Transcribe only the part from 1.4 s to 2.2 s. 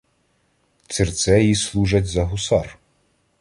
служать